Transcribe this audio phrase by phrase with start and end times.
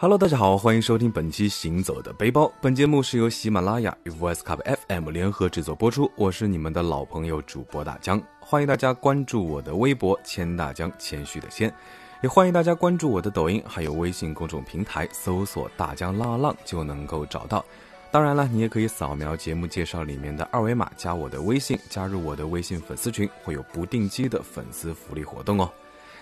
[0.00, 2.44] Hello，大家好，欢迎收听本期《行走的背包》。
[2.60, 6.08] 本节目是由喜马拉雅与 Voice Cup FM 联合制作播出。
[6.14, 11.74] 我是你们的老朋友主播大江，欢迎大家关注我的微博“谦大江”，谦虚的谦，
[12.22, 17.64] 也欢迎大家关注我的抖音，还有微信公众平台，搜索“大江浪浪”就能够找到。
[18.12, 25.68] 当然了，你也可以扫描节目介绍里面的二维码，加我的微信，加入我的微信粉丝群，会有不定期的粉丝福利活动哦。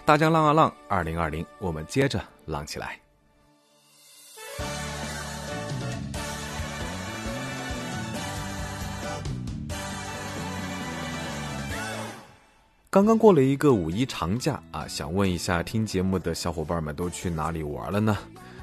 [0.06, 2.98] 大江浪啊浪，二零二零，我们接着浪起来。
[12.96, 18.16] 刚刚过了一个五一长假啊，想问一下听节目的小伙伴们都去哪里玩了呢？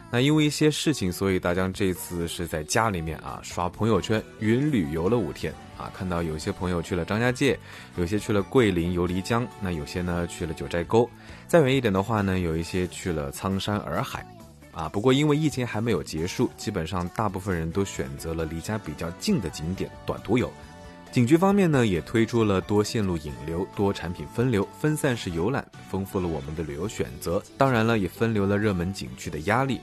[0.09, 5.91] 那因为一些事情，所以大江这次是在家里面啊刷朋友圈，云旅游了五天啊。
[5.95, 7.59] 看到有些朋友去了张家界，
[7.95, 11.07] 有些去了桂林游漓江，那有些呢去了九寨沟，
[11.47, 14.25] 再远一点的话呢，有一些去了苍山洱海，
[14.71, 14.90] 啊。
[14.90, 20.51] 不过因为疫情还没有结束，基本上大部分人都选择了离家比较近的景点短途游。
[21.13, 27.39] 景区方面呢，也推出了多线路引流、多产品分流、分散式游览，丰富了我们的旅游选择。
[27.55, 29.79] 当然了，也分流了热门景区的压力。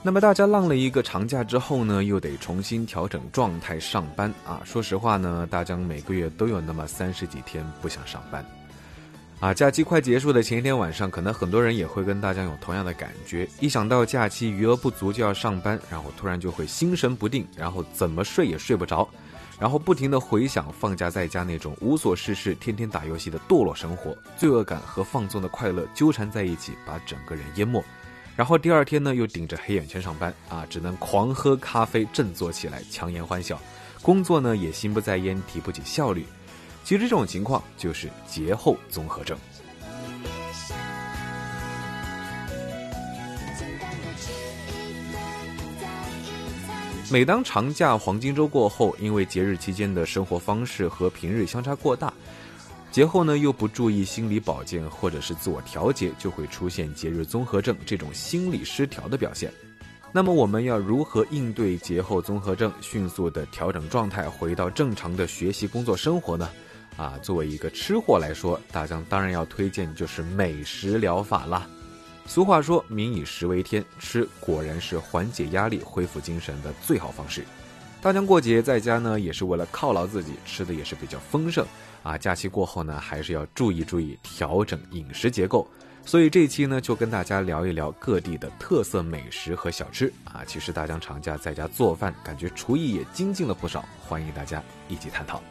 [0.00, 4.62] 那么大家浪了一个长假之后呢，又得重新调整状态上班啊。
[4.64, 8.46] 说实话呢，大江每个月都有那么三十几天不想上班。
[9.40, 13.48] 啊，假期快结束的前一天晚上，可能很多人也会跟大家有同样的感觉。
[13.58, 19.08] 一想到假期余额不足就要上班，然后突然就会心神不定，然后怎么睡也睡不着。
[19.58, 27.82] 然后不停地回想放假在家那种无所事事、天天打游戏的堕落生活，罪恶感和放纵的快乐纠缠在一起，把整个人淹没。
[28.36, 33.60] 然后第二天呢，又顶着黑眼圈上班啊，只能狂喝咖啡振作起来，强颜欢笑。
[34.02, 36.26] 工作呢也心不在焉，提不起效率。
[36.82, 39.38] 其实这种情况就是节后综合症。
[47.10, 52.12] 每当长假黄金周过后，因为节日期间的生活方式和平日相差过大，
[52.90, 59.52] 节后呢又不注意心理保健或者是自我调节，就会出现节日综合症这种心理失调的表现。
[60.12, 66.48] 那么我们要如何应对节后综合症，迅速的调整状态，回到正常的学习、工作、生活呢？
[66.96, 71.68] 啊，作为一个吃货来说，大江当然要推荐就是美食疗法啦。
[72.26, 77.44] 俗话说：“民以食为天”，吃果然是缓解压力、恢复精神的最好方式。
[78.00, 81.66] 大江过节在家呢，也是为了犒劳自己，吃的也是比较丰盛
[82.02, 82.18] 啊。
[82.18, 85.66] 假期过后呢，还是要注意注意调整饮食结构。
[86.04, 90.42] 所以这一期呢，就跟大家聊一聊各地的特色美食和小吃啊。
[90.46, 95.42] 其实大江长假在家做饭，感觉厨艺也精进了不少，欢迎大家一起探讨。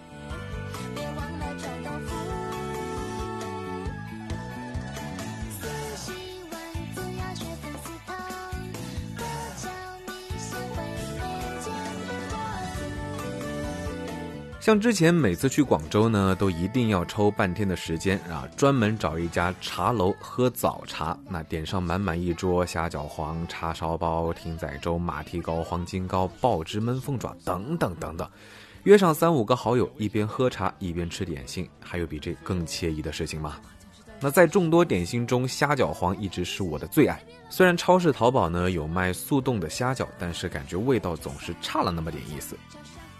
[14.63, 21.19] 像之前每次去广州呢，都一定要抽半天的时间啊，专门找一家茶楼喝早茶。
[21.27, 28.25] 那点上满满一桌虾饺皇、叉烧包、艇仔粥、马蹄糕、黄金糕、爆汁焖凤爪等等等等，
[28.83, 33.57] 约上三五个好友，一边喝茶一边吃点心，还有比这更惬意的事情吗？
[34.21, 37.21] 那在众多点心中，虾饺皇一直是我的最爱。
[37.49, 42.57] 虽然超市淘宝呢有卖速冻的虾饺，但是感觉味道总是差了那么点意思。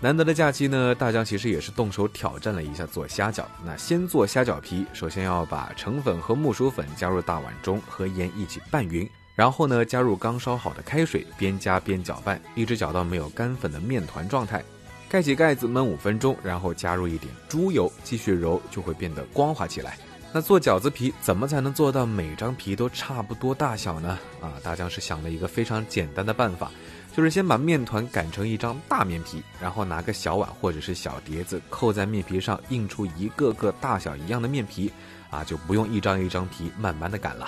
[0.02, 3.46] 难得的假期呢，大江其实也是动手挑战了一下做虾饺。
[3.66, 14.62] 那先做虾饺皮，首先要把橙粉和木薯粉加入大碗中，和盐一起拌匀，然后呢加入刚烧好的开水，边加边搅拌，一直搅到没有干粉的面团状态。
[15.08, 19.98] 盖起盖子焖五分钟，然后加入一点猪油，继续揉，就会变得光滑起来。
[20.34, 24.18] 那做饺子皮怎么才能做到每张皮都差不多大小呢？
[24.42, 26.72] 啊，大江是想了一个非常简单的办法。
[27.16, 34.92] 就是先把面团擀成一张大面皮，然后拿个小碗或者是小碟子扣在面皮上，印出一个个大小一样的面皮，
[35.30, 37.48] 啊，就不用一张一张皮慢慢的擀了。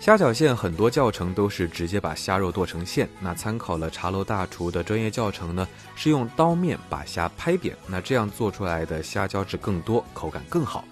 [0.00, 5.66] 虾饺馅很多教程都是直接把虾肉剁成馅，那参考了茶楼大厨的专业教程呢，
[5.96, 10.84] 是用刀面把虾拍扁，那这样做出来的虾胶质更多，口感更好。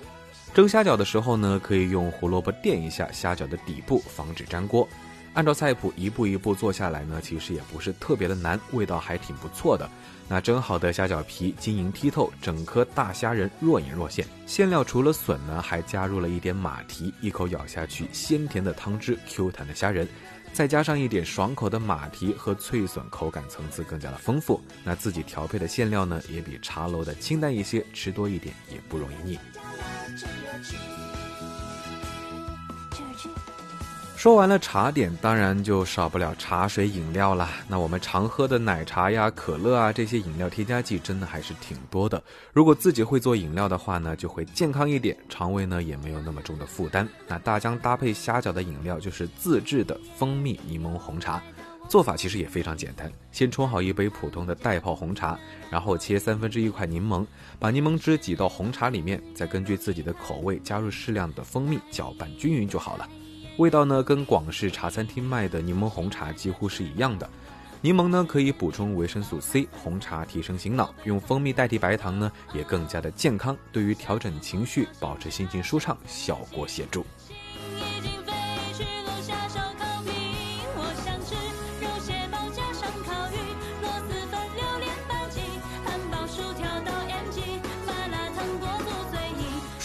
[0.54, 4.88] 蒸虾饺的时候呢，可以用胡萝卜垫一下虾饺的底部，防止粘锅。
[5.36, 9.86] 按照菜谱一步一步做下来呢，其实也不是特别的难，味道还挺不错的。
[10.26, 14.26] 那蒸好的虾饺皮晶莹剔透，整颗大虾仁若隐若现。
[14.46, 20.08] 馅料除了笋呢，还加入了一点马蹄，一口咬下去，鲜甜的汤汁，Q 弹的虾仁，
[20.54, 24.58] 再加上一点爽口的马蹄和脆笋，口感层次更加的丰富。
[24.82, 29.38] 那自己调配的馅料呢，也比茶楼的清淡一些，吃多一点也不容易腻。
[34.16, 37.50] 说完了茶点，当然就少不了茶水饮料啦。
[37.68, 42.20] 那我们常喝的奶茶呀、可乐啊，这些饮料添加剂真的还是挺多的。
[42.52, 47.06] 如果自己会做饮料的话呢，就会健康一点，肠胃呢也没有那么重的负担。
[47.28, 51.40] 那大江搭配虾饺的饮料就是自制的蜂蜜柠檬红茶，
[51.86, 53.12] 做法其实也非常简单。
[53.30, 55.38] 先冲好一杯普通的袋泡红茶，
[55.70, 57.24] 然后切三分之一块柠檬，
[57.58, 63.06] 把柠檬汁挤到红茶里面，再根据自己的口味加入适量的蜂蜜，搅拌均匀就好了。
[63.58, 67.28] 味道呢，跟广式茶餐厅卖的柠檬红茶几乎是一样的。
[67.80, 77.02] 柠檬呢可以补充维生素 C，红茶提升醒脑，用蜂蜜代替白糖呢也更加的健康，对于调整情绪、保持心情舒畅效果显著。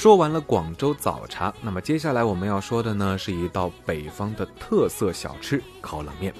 [0.01, 6.33] 说完了广州早茶，那么接下来我们要说的呢，是一道北方的特色小吃——烤冷面。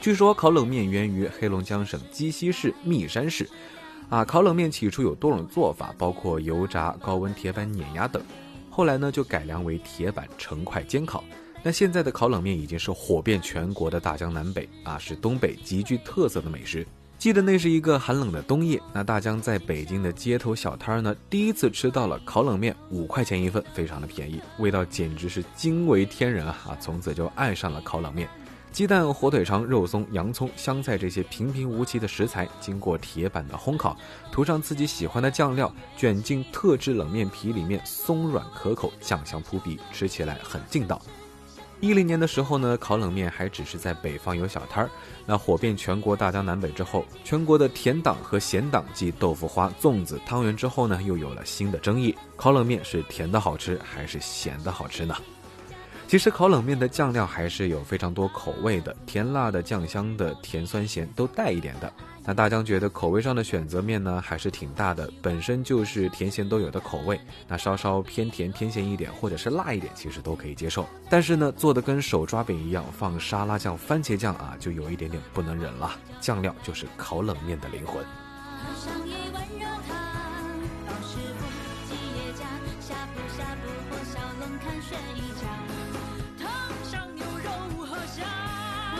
[0.00, 3.46] 据说烤冷面源于黑龙江省鸡西市密山市。
[4.08, 8.22] 啊，烤冷面起初有多种做法，包括油炸、高温铁板碾压等，
[8.70, 11.22] 后来呢就改良为铁板成块煎烤。
[11.62, 16.86] 那现在的烤冷面已经是火遍全国的大江南北啊，是东北极具特色的美食。
[17.22, 26.58] 记得那是一个寒冷的冬夜，那大江在北京的街头小摊呢，第一次吃到了烤冷面，五块钱一份，非常的便宜，味道简直是惊为天人啊！
[26.66, 28.28] 啊，从此就爱上了烤冷面。
[28.72, 33.96] 鸡蛋、火腿肠、肉松、洋葱、香菜这些平平无奇的食材，经过铁板的烘烤，
[34.32, 41.00] 涂上自己喜欢的酱料，卷进特制冷面皮里面，松软可口，酱香扑鼻，吃起来很劲道。
[41.82, 44.90] 一零年的时候呢，烤冷面还只是在北方有小摊儿。
[45.26, 55.16] 那火遍全国大江南北之后，全国的甜党和咸党即豆腐花、粽子、汤圆之后呢，又有了新的争议：烤冷面是甜的好吃还是咸的好吃呢？
[56.12, 61.90] 其实烤冷面的酱料还是有非常多口味的，甜辣的、酱香的、甜酸咸都带一点的。
[62.22, 67.18] 那大江觉得口味上的选择面呢还是挺大的，本身就是甜咸都有的口味，
[67.48, 70.86] 那稍稍偏甜偏咸一点，或者是辣一点，其实都可以接受。
[71.08, 75.92] 但是呢，做的跟手抓饼一样，放沙拉酱、番茄酱啊，就有一点点不能忍了。
[76.20, 78.04] 酱料就是烤冷面的灵魂。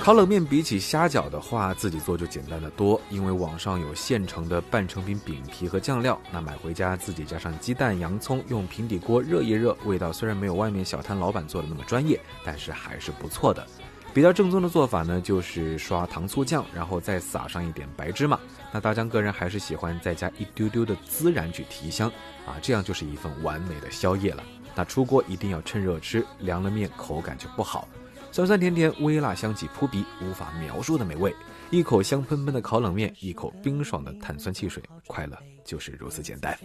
[0.03, 13.65] 烤冷面比起虾饺的话，自己做就简单的多，因为网上有现成的半成品饼皮和酱料，那买回家自己加上鸡蛋、洋葱，用平底锅热一热，味道虽然没有外面小摊老板做的那么专业，但是还是不错的。
[14.13, 18.37] 比较正宗的做法呢，就是刷糖醋酱，然后再撒上一点白芝麻。
[18.73, 22.09] 那大江个人还是喜欢再加一丢丢的孜然去提香，
[22.45, 24.43] 啊，这样就是一份完美的宵夜了。
[24.75, 27.87] 那出锅一定要趁热吃，凉了面口感就不好。
[28.33, 31.37] 酸酸甜甜，微辣香气扑鼻，无法描述的美味。
[31.71, 36.59] 一口香喷喷的烤冷面，一口冰爽的碳酸汽水，快乐就是如此简单。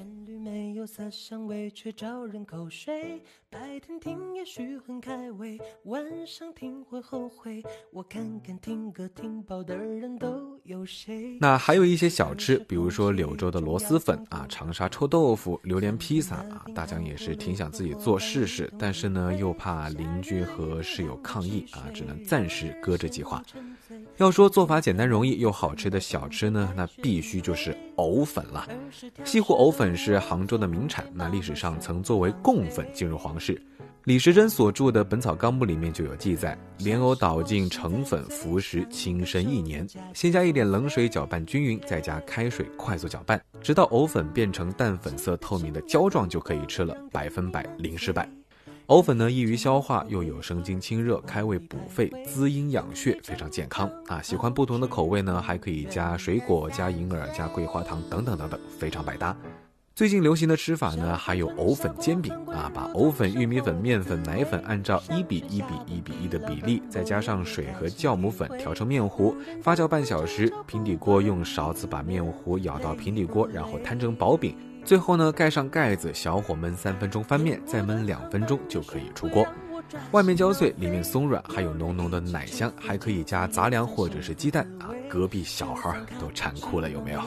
[0.78, 3.20] 有色香味，却招人口水。
[3.50, 7.64] 白天听也许很开胃，晚上听会后悔。
[7.92, 11.36] 我看看听歌听饱的人都有谁？
[11.42, 23.44] 那还有一些小吃，比如说柳州的螺蛳粉啊，长沙臭豆腐，榴莲披萨啊，大江也是挺想自己做试试，但是呢，又怕邻居和室友抗议啊，只能暂时搁置计划。
[24.18, 28.68] 要说做法简单容易又好吃的小吃呢，那必须就是藕粉了。
[29.24, 33.62] 西湖藕粉是杭州的名产，那历史上曾作为贡粉进入皇室。
[34.06, 39.88] 李时珍所著的《本草纲目》里面就有记载：莲藕捣进成粉，服食轻身一年。
[40.16, 48.28] 先加一点冷水搅拌均匀，再加开水快速搅拌，直到藕粉变成淡粉色透明的胶状就可以吃了，百分百零失败。
[48.88, 54.22] 藕粉呢易于消化，又有生津清热、开胃补肺、滋阴养血，非常健康啊！
[54.22, 59.36] 喜欢不同的口味呢，还可以加水果、加银耳、加桂花糖等等等等，非常百搭。
[59.94, 74.56] 最近流行的吃法呢，还有藕粉煎饼啊，把藕粉、玉米粉、面粉、奶粉按照一比一比一比一的比例，再加上水和酵母粉调成面糊，发酵半小时，平底锅用勺子把面糊舀到平底锅，然后摊成薄饼。
[74.88, 79.46] 最后呢，盖上盖子，小火焖三分钟，翻面，再焖两分钟就可以出锅。
[80.12, 84.88] 外面焦脆，里面松软，还有浓浓的奶香，还可以加杂粮或者是鸡蛋啊！
[85.10, 87.22] 隔壁小孩都馋哭了，有没有？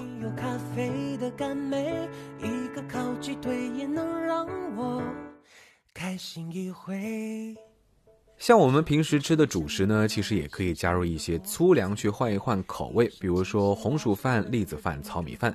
[8.41, 15.55] 像我们平时吃的主食呢，其实也可以加入一些粗粮去换一换口味，比如说红薯饭、栗子饭、糙米饭。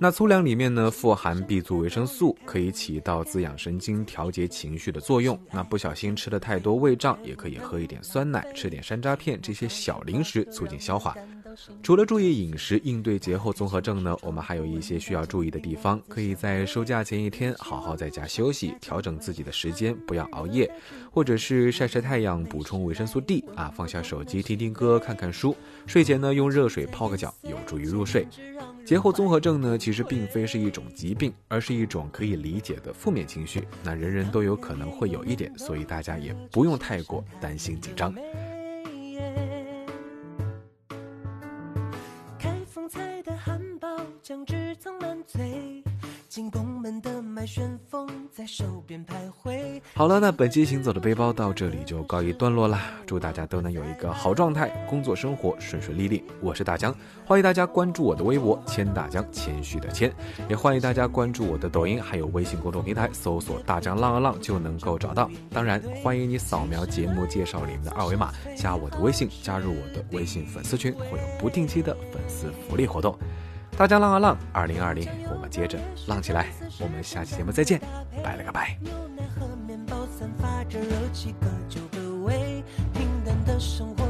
[0.00, 5.38] 那粗粮里面呢，富含 B 族维生素，可以起到滋养神经、调节情绪的作用。
[5.52, 11.14] 那不小心吃的太多胃胀，也可以喝一点酸奶，吃点山楂片这些小零食，促进消化。
[11.82, 16.00] 除了注意饮食应对节后综合症呢，我们还有一些需要注意的地方。
[16.08, 20.70] 可以在收假前一天好好在家休息，调整自己的时间，不要熬夜，
[21.10, 23.72] 或者是晒晒太阳，补充维生素 D 啊。
[23.74, 25.56] 放下手机，听听歌，看看书。
[25.86, 28.26] 睡前呢，用热水泡个脚，有助于入睡。
[28.84, 33.62] 节后综合症呢，其实并非是一种疾病，而是一种可以理解的负面情绪。
[33.82, 38.12] 那人人都有可能会有一点，所以大家也不用太过担心紧张。
[49.94, 52.80] 好了，那本期行走的背包到这里就告一段落啦。
[53.06, 56.24] 祝大家都能有一个好状态，工作生活顺顺利利。
[56.40, 56.94] 我是大江，
[57.26, 60.12] 欢迎大家关注我的微博“谦大江”，谦虚的谦，
[60.48, 65.30] 也欢迎大家关注我的抖音，还有微信公众平台，搜索“大江浪啊浪”就能够找到。
[65.50, 73.16] 当然，欢迎你扫描节目介绍里面的二维码，加我的微信，加入我的微信粉丝群，会有不定期的粉丝福利活动。
[73.82, 76.46] 大家浪啊浪，二零二零，我们接着浪起来。
[76.78, 77.80] 我们下期节目再见，
[78.22, 78.78] 拜了个拜。
[83.58, 84.01] 生活。